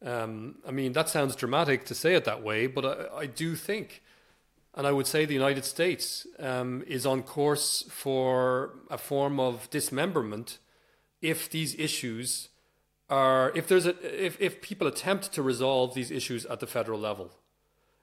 [0.03, 3.55] Um, I mean, that sounds dramatic to say it that way, but I, I do
[3.55, 4.01] think,
[4.73, 9.69] and I would say the United States um, is on course for a form of
[9.69, 10.59] dismemberment
[11.21, 12.49] if these issues
[13.09, 16.99] are, if there's a, if, if people attempt to resolve these issues at the federal
[16.99, 17.31] level.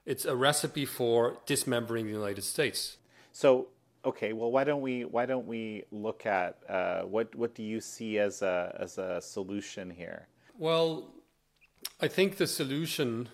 [0.05, 2.97] It's a recipe for dismembering the United States.
[3.31, 3.67] So,
[4.03, 7.79] okay, well, why don't we why don't we look at uh, what what do you
[7.79, 10.27] see as a as a solution here?
[10.57, 11.13] Well,
[12.03, 13.29] I think the solution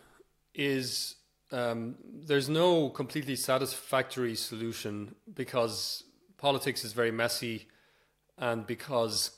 [0.53, 1.15] is
[1.51, 6.03] um, there's no completely satisfactory solution because
[6.38, 7.67] politics is very messy,
[8.38, 9.32] and because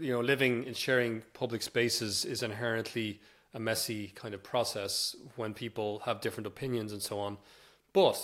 [0.00, 3.20] you know living and sharing public spaces is inherently
[3.54, 7.38] a messy kind of process when people have different opinions and so on.
[7.92, 8.18] But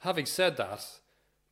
[0.00, 0.84] having said that,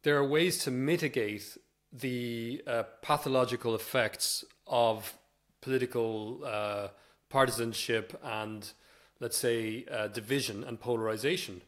[0.03, 1.57] there are ways to mitigate
[1.93, 5.15] the uh, pathological effects of
[5.61, 6.89] political uh,
[7.31, 8.73] partisanship and,
[9.21, 11.63] let's say, uh, division and polarization.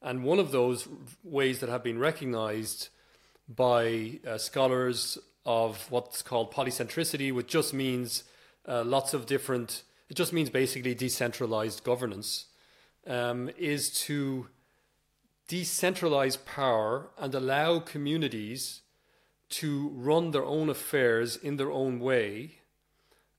[0.00, 0.86] And one of those
[1.24, 2.90] ways that have been recognized
[3.48, 8.24] by uh, scholars of what's called polycentricity, which just means
[8.68, 12.46] uh, lots of different, it just means basically decentralized governance,
[13.06, 14.48] um, is to
[15.48, 18.82] decentralize power and allow communities
[19.48, 22.58] to run their own affairs in their own way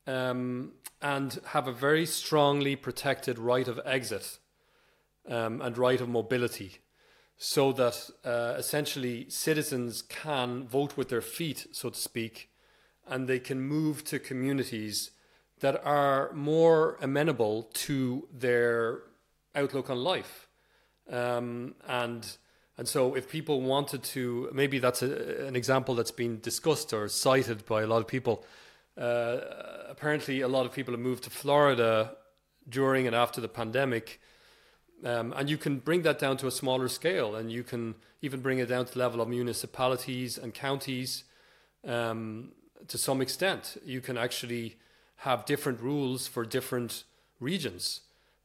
[0.08, 4.40] um, and have a very strongly protected right of exit
[5.30, 6.80] um, and right of mobility
[7.38, 12.50] so that uh, essentially citizens can vote with their feet, so to speak,
[13.08, 15.12] and they can move to communities
[15.60, 19.02] that are more amenable to their
[19.56, 20.48] outlook on life.
[21.10, 22.38] Um, and
[22.78, 27.08] and so if people wanted to, maybe that's a, an example that's been discussed or
[27.08, 28.46] cited by a lot of people.
[28.98, 29.38] Uh,
[29.90, 32.16] apparently, a lot of people have moved to Florida
[32.68, 34.20] during and after the pandemic.
[35.04, 38.42] Um, and you can bring that down to a smaller scale, and you can even
[38.42, 41.24] bring it down to the level of municipalities and counties
[41.86, 42.52] um,
[42.88, 43.78] to some extent.
[43.86, 44.78] You can actually
[45.18, 47.04] have different rules for different
[47.40, 48.02] regions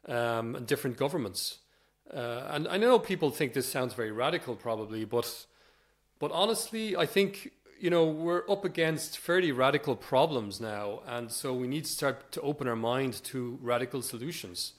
[0.07, 1.59] um, and different governments.
[2.13, 5.47] Uh, and I know people think this sounds very radical, probably, but
[6.19, 7.51] but honestly, I think
[7.83, 12.31] you know we're up against fairly radical problems now, and so we need to start
[12.31, 14.75] to open our mind to radical solutions.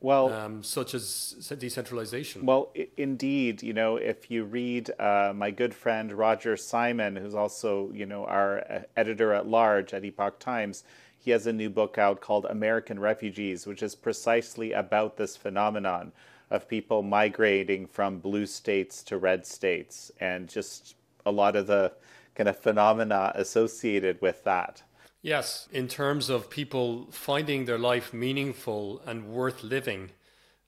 [0.00, 2.44] Well, um, such as decentralization.
[2.44, 7.34] Well, I- indeed, you know, if you read uh, my good friend Roger Simon, who's
[7.34, 10.84] also you know our uh, editor at large at Epoch Times,
[11.18, 16.12] he has a new book out called American Refugees, which is precisely about this phenomenon
[16.50, 21.90] of people migrating from blue states to red states and just a lot of the
[22.34, 24.82] kind of phenomena associated with that.
[25.22, 30.10] Yes, in terms of people finding their life meaningful and worth living,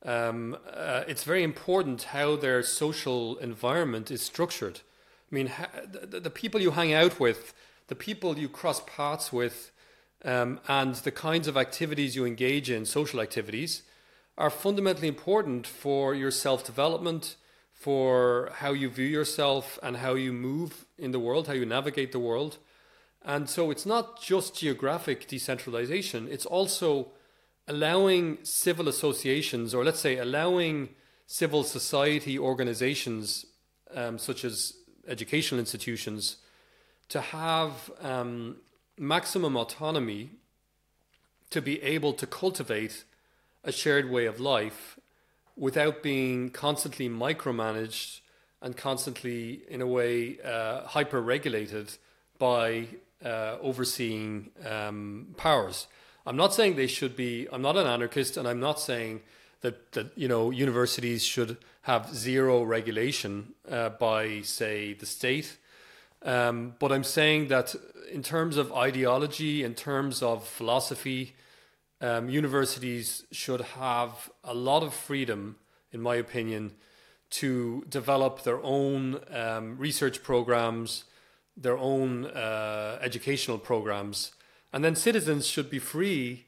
[0.04, 4.80] um, uh, it's very important how their social environment is structured.
[5.30, 7.54] I mean, ha- the, the, people you hang out with,
[7.88, 9.72] the people you cross paths with,
[10.24, 13.82] um, and the kinds of activities you engage in, social activities,
[14.36, 17.36] are fundamentally important for your self development,
[17.84, 22.12] for how you view yourself, and how you move in the world, how you navigate
[22.12, 22.56] the world.
[23.22, 27.08] And so it's not just geographic decentralization, it's also
[27.68, 30.88] allowing civil associations, or let's say allowing
[31.26, 33.44] civil society organizations,
[33.94, 34.72] um, such as
[35.06, 36.38] educational institutions,
[37.10, 38.56] to have um,
[38.98, 40.30] maximum autonomy
[41.50, 43.04] to be able to cultivate
[43.62, 44.98] a shared way of life
[45.56, 48.20] without being constantly micromanaged
[48.60, 51.92] and constantly, in a way, uh, hyper regulated
[52.38, 52.86] by
[53.24, 55.86] uh, overseeing um, powers.
[56.26, 59.20] I'm not saying they should be, I'm not an anarchist, and I'm not saying
[59.60, 65.58] that, that you know, universities should have zero regulation uh, by, say, the state.
[66.22, 67.74] Um, but I'm saying that
[68.10, 71.34] in terms of ideology, in terms of philosophy,
[72.04, 75.56] um, universities should have a lot of freedom,
[75.90, 76.72] in my opinion,
[77.30, 81.04] to develop their own um, research programs,
[81.56, 84.32] their own uh, educational programs,
[84.72, 86.44] and then citizens should be free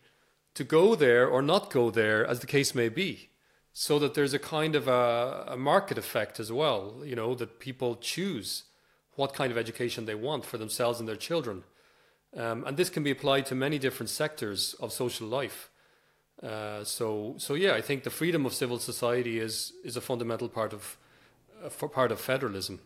[0.55, 3.31] to go there or not go there, as the case may be,
[3.73, 7.03] so that there's a kind of a, a market effect as well.
[7.03, 8.65] You know that people choose
[9.15, 11.65] what kind of education they want for themselves and their children.
[12.37, 15.71] Um, and this can be applied to many different sectors of social life.
[16.43, 20.49] Uh, so, so yeah, I think the freedom of civil society is is a fundamental
[20.49, 20.99] part of
[21.65, 22.81] uh, part of federalism.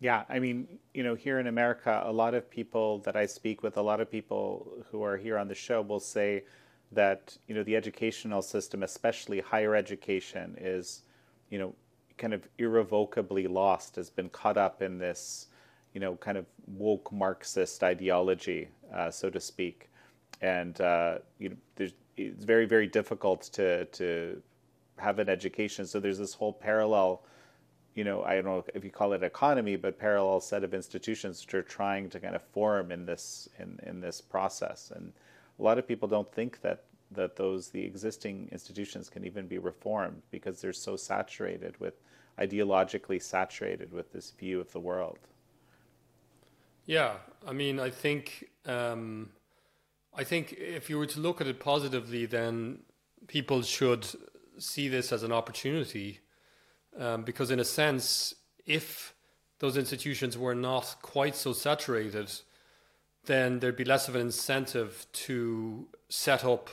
[0.00, 3.62] Yeah, I mean, you know, here in America, a lot of people that I speak
[3.62, 6.44] with, a lot of people who are here on the show will say
[6.92, 11.02] that you know the educational system, especially higher education, is
[11.50, 11.74] you know
[12.16, 15.48] kind of irrevocably lost, has been caught up in this
[15.96, 19.88] you know, kind of woke Marxist ideology, uh, so to speak.
[20.42, 21.56] And uh, you know,
[22.18, 24.42] it's very, very difficult to to
[24.98, 25.86] have an education.
[25.86, 27.22] So there's this whole parallel,
[27.94, 31.42] you know, I don't know if you call it economy, but parallel set of institutions
[31.42, 34.92] which are trying to kind of form in this in, in this process.
[34.94, 35.14] And
[35.58, 39.56] a lot of people don't think that that those the existing institutions can even be
[39.56, 41.94] reformed because they're so saturated with
[42.38, 45.20] ideologically saturated with this view of the world.
[46.86, 47.14] Yeah,
[47.44, 49.30] I mean, I think um,
[50.14, 52.80] I think if you were to look at it positively, then
[53.26, 54.06] people should
[54.58, 56.20] see this as an opportunity,
[56.98, 58.34] um, because in a sense,
[58.64, 59.14] if
[59.58, 62.32] those institutions were not quite so saturated,
[63.24, 66.70] then there'd be less of an incentive to set up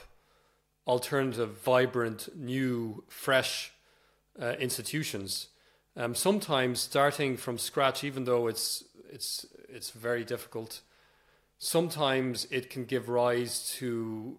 [0.85, 3.71] alternative, vibrant, new, fresh
[4.39, 5.47] uh, institutions.
[5.95, 10.81] Um, sometimes starting from scratch, even though it's it's it's very difficult.
[11.57, 14.37] Sometimes it can give rise to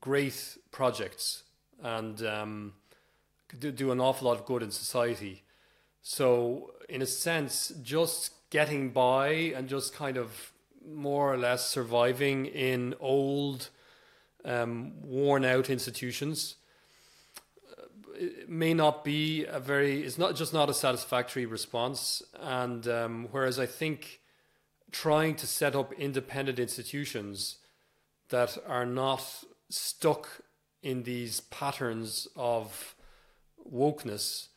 [0.00, 1.42] great projects
[1.82, 2.72] and um,
[3.58, 5.44] do an awful lot of good in society.
[6.02, 10.52] So, in a sense, just getting by and just kind of
[10.86, 13.70] more or less surviving in old,
[14.44, 16.56] um, worn out institutions
[18.48, 23.58] may not be a very it's not just not a satisfactory response and um, whereas
[23.58, 24.20] i think
[25.02, 27.56] trying to set up independent institutions
[28.30, 30.40] that are not stuck
[30.82, 32.94] in these patterns of
[33.70, 34.48] wokeness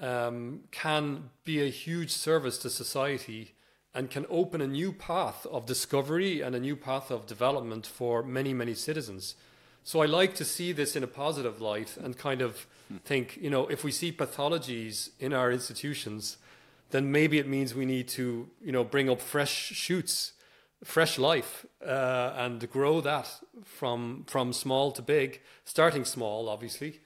[0.00, 3.54] um, can be a huge service to society
[3.94, 8.24] and can open a new path of discovery and a new path of development for
[8.24, 9.36] many, many citizens.
[9.84, 12.66] So I like to see this in a positive light and kind of
[13.04, 16.36] think, you know, if we see pathologies in our institutions,
[16.90, 20.32] then maybe it means we need to, you know, bring up fresh shoots,
[20.82, 23.28] fresh life, uh, and grow that
[23.64, 27.00] from from small to big, starting small, obviously,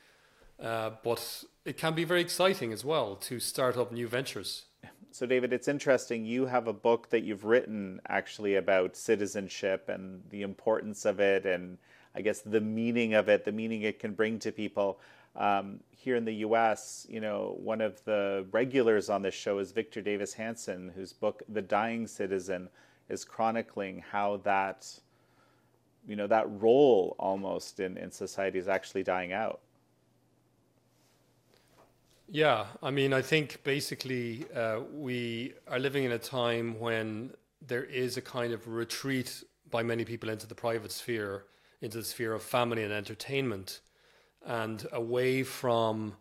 [0.61, 4.65] uh, but it can be very exciting as well to start up new ventures.
[5.15, 6.25] So, David, it's interesting.
[6.25, 11.45] You have a book that you've written actually about citizenship and the importance of it,
[11.45, 11.77] and
[12.15, 14.99] I guess the meaning of it, the meaning it can bring to people.
[15.35, 19.73] Um, here in the U.S., you know, one of the regulars on this show is
[19.73, 22.69] Victor Davis Hanson, whose book *The Dying Citizen*
[23.09, 24.89] is chronicling how that,
[26.07, 29.61] you know, that role almost in, in society is actually dying out.
[32.29, 37.35] Yeah, I mean, I think basically uh, we are living in a time when
[37.67, 41.45] there is a kind of retreat by many people into the private sphere,
[41.81, 43.81] into the sphere of family and entertainment,
[44.47, 46.15] and away from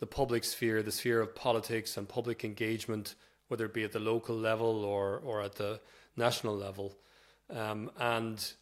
[0.00, 3.14] the public sphere, the sphere of politics and public engagement,
[3.48, 5.80] whether it be at the local level or, or at the
[6.16, 6.96] national level.
[7.50, 8.52] Um, and,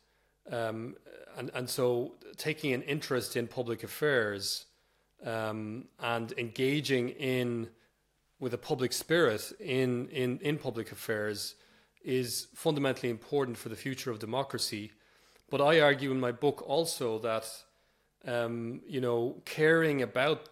[0.51, 0.97] um,
[1.37, 4.67] and, and so taking an interest in public affairs
[5.25, 7.69] um, and engaging in
[8.39, 11.55] with a public spirit in, in, in public affairs
[12.05, 14.93] is fundamentally important for the future of democracy.
[15.51, 17.45] But I argue in my book also that
[18.27, 20.49] um, you know caring about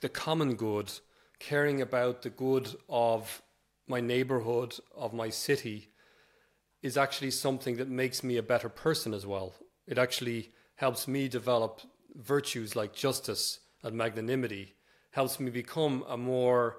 [0.00, 0.92] the common good,
[1.38, 3.42] caring about the good of
[3.86, 5.88] my neighborhood, of my city,
[6.82, 9.54] is actually something that makes me a better person as well.
[9.86, 11.80] It actually helps me develop
[12.14, 14.74] virtues like justice and magnanimity,
[15.12, 16.78] helps me become a more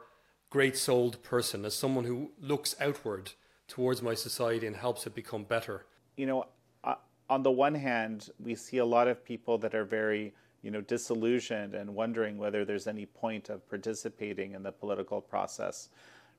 [0.49, 3.31] great souled person, as someone who looks outward
[3.67, 5.85] towards my society and helps it become better.
[6.15, 6.45] You know,
[7.29, 10.81] on the one hand, we see a lot of people that are very you know,
[10.81, 15.89] disillusioned and wondering whether there's any point of participating in the political process,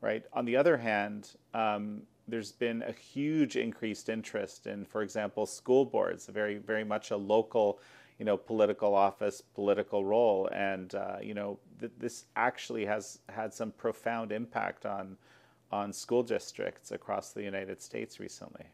[0.01, 0.25] right?
[0.33, 5.85] On the other hand, um, there's been a huge increased interest in, for example, school
[5.85, 7.81] boards, very, very much a local,
[8.19, 13.55] you know, political office, political role, and uh, you know, th- this actually has had
[13.55, 15.17] some profound impact on
[15.71, 18.67] on school districts across the United States recently.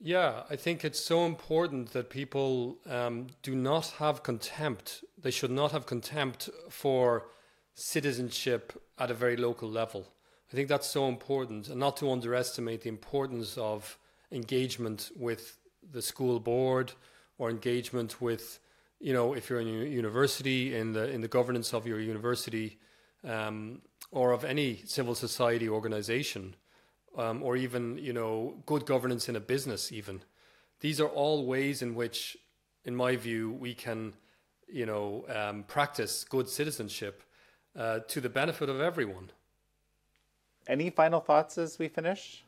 [0.00, 5.04] Yeah, I think it's so important that people um, do not have contempt.
[5.20, 7.26] They should not have contempt for
[7.74, 10.06] citizenship at a very local level.
[10.52, 13.98] I think that's so important, and not to underestimate the importance of
[14.30, 15.58] engagement with
[15.92, 16.92] the school board
[17.38, 18.60] or engagement with,
[19.00, 22.78] you know, if you're in a university in the in the governance of your university
[23.24, 23.80] um,
[24.10, 26.54] or of any civil society organization
[27.16, 30.22] um, or even you know good governance in a business even.
[30.80, 32.36] These are all ways in which
[32.84, 34.14] in my view we can
[34.68, 37.22] you know um, practice good citizenship
[37.76, 39.30] uh, to the benefit of everyone.
[40.66, 42.44] Any final thoughts as we finish?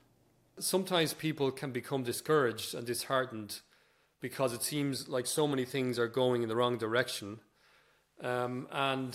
[0.58, 3.60] Sometimes people can become discouraged and disheartened
[4.20, 7.40] because it seems like so many things are going in the wrong direction.
[8.22, 9.14] Um, and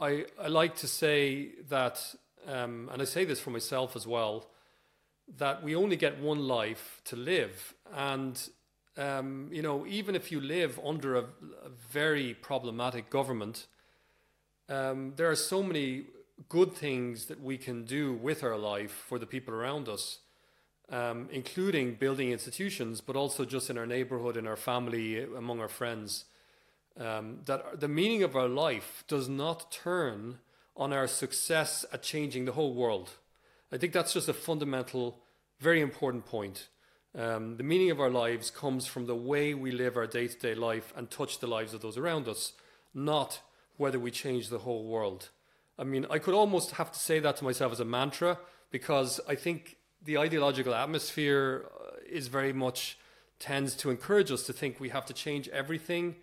[0.00, 2.02] I, I like to say that
[2.48, 4.48] um, and I say this for myself as well
[5.38, 7.74] that we only get one life to live.
[7.94, 8.40] And,
[8.96, 11.22] um, you know, even if you live under a,
[11.64, 13.66] a very problematic government,
[14.68, 16.06] um, there are so many
[16.48, 20.18] good things that we can do with our life for the people around us,
[20.90, 25.68] um, including building institutions, but also just in our neighborhood, in our family, among our
[25.68, 26.24] friends.
[26.98, 30.38] Um, that the meaning of our life does not turn
[30.76, 33.10] on our success at changing the whole world.
[33.72, 35.22] I think that's just a fundamental,
[35.58, 36.68] very important point.
[37.18, 40.38] Um, the meaning of our lives comes from the way we live our day to
[40.38, 42.52] day life and touch the lives of those around us,
[42.92, 43.40] not
[43.78, 45.30] whether we change the whole world.
[45.78, 48.38] I mean, I could almost have to say that to myself as a mantra
[48.70, 52.98] because I think the ideological atmosphere uh, is very much
[53.38, 56.16] tends to encourage us to think we have to change everything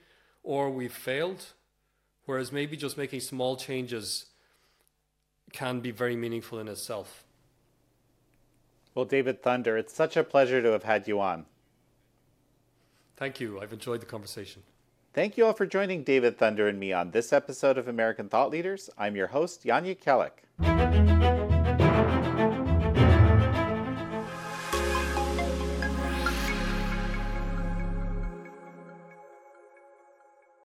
[0.43, 1.47] or we've failed,
[2.25, 4.27] whereas maybe just making small changes
[5.51, 7.25] can be very meaningful in itself.
[8.95, 11.45] Well, David Thunder, it's such a pleasure to have had you on.
[13.15, 13.59] Thank you.
[13.59, 14.63] I've enjoyed the conversation.
[15.13, 18.51] Thank you all for joining David Thunder and me on this episode of American Thought
[18.51, 18.89] Leaders.
[18.97, 21.48] I'm your host, Jan Jekielek.